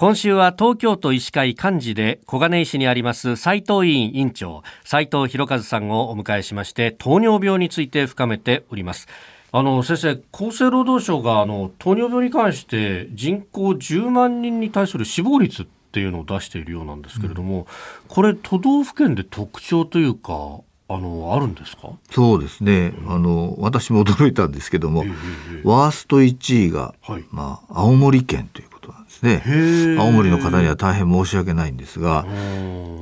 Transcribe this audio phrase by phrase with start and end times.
[0.00, 9.08] 今週は東京都医師会幹事で小金井市にあります斉藤委員委員長斉藤博和さんをお迎えしまして糖尿病について深めております。
[9.52, 17.64] あの先生厚生労働省があの糖尿病に関して人口10万人に対する死亡率っていうのを出しているようなんですけれども、うん、
[18.08, 20.32] これ都道府県で特徴というか
[20.88, 21.90] あのあるんですか？
[22.10, 28.69] そうですね、あの私も驚いたんですけども、えー、ワースト1位が、はい、まあ、青森県という
[29.22, 32.26] ですね青森の方には大変申し訳ないんですが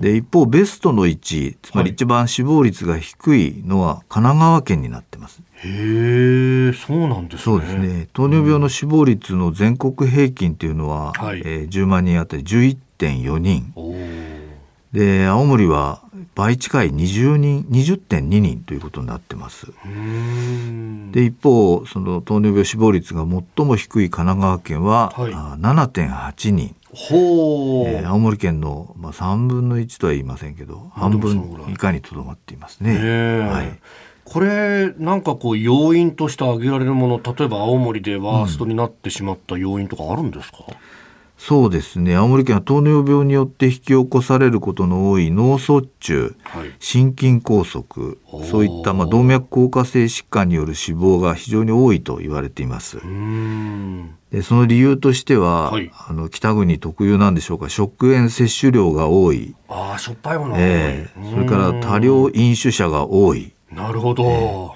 [0.00, 5.42] で一方ベストの1位つまり一番死亡率が低いのは神奈川県になってます。
[5.58, 7.42] へえ、そうなんですね。
[7.42, 8.08] そうですね。
[8.12, 13.72] 糖尿病の死亡率の全国平均っていうのは、うん、えー、10万人あたり11.4人。
[14.92, 16.02] で青森は
[16.34, 19.66] 倍近い20人20.2人ということになってます。
[21.16, 23.24] で一方その糖尿病死亡率が
[23.56, 26.76] 最も低い神奈川県は、はい、7.8人。
[26.92, 32.98] ほえー、青森県の、まあ、3分の1とは言いませんけど半分以下にとどまっていますね。
[33.40, 33.78] はい、
[34.24, 40.74] これなんかこう要因として挙げられるもの例えば青森でワーストになってしまった要因とかあるんですか、うん
[41.38, 42.16] そうですね。
[42.16, 47.84] 青森県は糖尿病によって引き起こされることの多い脳卒中、はい、心筋梗塞
[48.48, 52.98] そういったまあ動脈硬化性疾患による死亡が非常に多いと言われています。
[54.32, 59.54] でその理由としては、はい、あの北国特有なんでしょうか食塩摂取量が多い。
[59.68, 63.52] あしょっぱいもの、えー、それから多量飲酒者が多い。
[63.70, 64.70] なるほど、えー、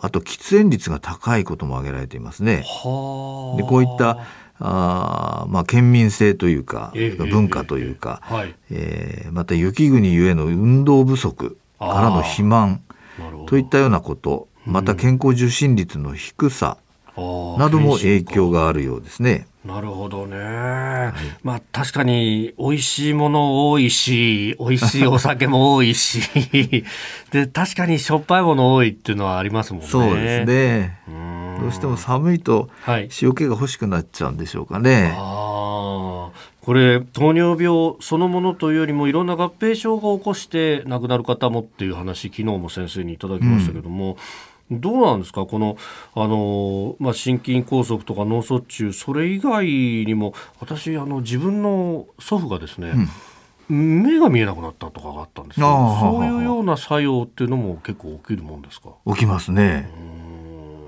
[0.00, 2.56] あと喫煙率が高いことも挙げられていますね。
[2.56, 4.18] でこういった
[4.64, 12.82] あまあ、県民性というか、えー、文化というか、えーはい、えー、また雪国ゆえの運動不足からの肥満
[13.46, 16.78] といったようなことまた健康受診率の低さ
[17.16, 19.46] なども影響があるようですね。
[19.64, 21.12] なるほどね、はい、
[21.44, 26.20] まあ確かに美味しいもの多いし美味しいお酒も多いし。
[27.30, 29.88] で確かにしょっぱいもの多いっていうのはありますもんね。
[29.88, 31.00] そうですね
[31.62, 35.02] どうしても寒いと塩気が欲しくなっちゃうんでしょうかね。
[35.02, 36.30] はい、あ
[36.60, 44.12] これ糖尿病そのものというよりもいろんな合併症が起こして亡くなる方もっていう話昨日も先生にいただきましたけども、
[44.70, 44.80] うん。
[44.80, 45.44] どうなんですか？
[45.44, 45.76] この
[46.14, 52.94] あの、まあ、心筋梗塞とか脳卒中それ以外にも私あの自分の祖父がですね、
[53.68, 55.66] うん、目が見えなくなったとかがあったんですけど
[56.00, 58.90] そういうような作用っていうのも結構起きるもんですか？
[59.08, 59.90] 起きますね。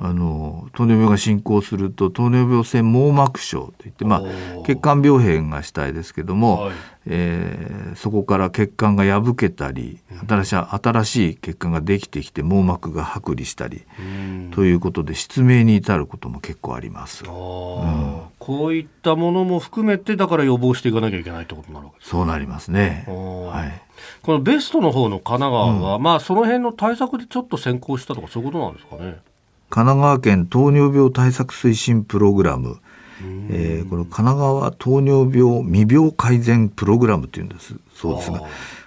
[0.06, 4.22] あの糖尿病が進行すると糖尿病性網膜症といって、まあ、
[4.66, 6.74] 血管病変が主体ですけども、はい、
[7.06, 13.86] えー、そこから血管が破けたり新しい新しい血管ができてきて網膜が剥離したり
[14.50, 23.82] ということで失明に至ることも結構あります、うん、こういったものも含めてだから予防していかなきゃいけないってことになるわけですそうなりますね、はい、
[24.22, 29.33] このベストの方の神奈川は、うん、まあその辺の対策でちょっと先行したとかそういうことなんですかね
[29.70, 32.78] 神奈川県糖尿病対策推進プログラム。
[33.48, 37.74] えー、この神奈川糖尿病未病改善プログラムというんです。
[37.94, 38.42] そうですが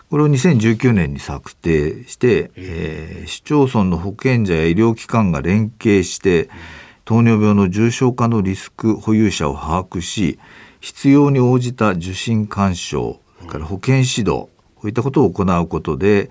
[0.09, 6.49] これを2019年に策定して、えー、市町村の保健所や医療機関が連携して
[7.03, 10.39] 糖尿病の重症化のリスク保有者を把握し
[10.79, 14.47] 必要に応じた受診勧奨それから保健指導
[14.79, 16.29] こういったことを行うことで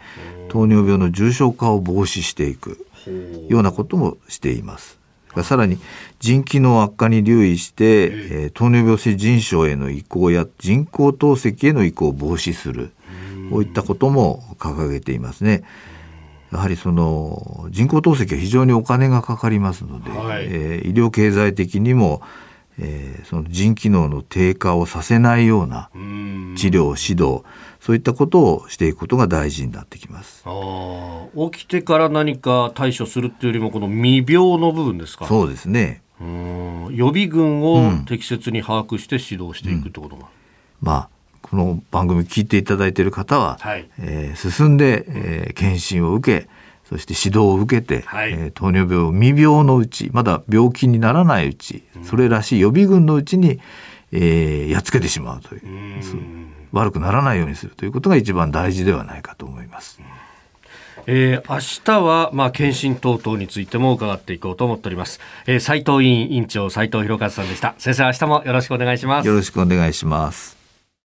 [0.48, 2.86] 糖尿病の重症化を防止していく
[3.48, 4.98] ようなこともしています。
[5.42, 5.78] さらに
[6.18, 12.92] 腎機能悪化に留意して、えー、糖尿病性腎症への移行や人工透析への移行を防止する。
[13.50, 15.62] こういったことも掲げていますね。
[16.52, 22.22] やはりその人工透析は非常にお金がかかりますので、はい、えー、医療経済的にも、
[22.78, 27.42] えー、その腎機能の低下をさせないような治療指導
[27.80, 30.42] そういったことをしていくことが大事になってきます。
[30.44, 35.26] あ起きてから何か対処するっていうよりもこの未病の部分ですか？
[35.26, 36.02] そうですね。
[36.20, 36.88] うん。
[36.92, 40.28] 予備軍を適切に把握して指導していくってことが、うん、
[40.80, 41.08] まあ
[41.42, 46.48] この番組聞いていただいている方は、はい、えー、進んで、えー、検診を受け
[46.88, 53.60] そして指導を受けて、はい、えー、糖尿病未病のうちまだ病気にならないうち、うん、それらしい予備軍のうちに、
[54.12, 55.62] えー、やっつけてしまうという。
[55.64, 60.00] う悪くならないようにするということが一番大事ではないかと思います。
[61.08, 65.20] えー、明日は、まあ、検診等々についても伺っていこうと思っております。
[65.46, 67.74] えー、斉藤委員委員長、斉藤博和さんでした。
[67.78, 69.28] 先生、明日もよろしくお願いします。
[69.28, 70.55] よろしくお願いします。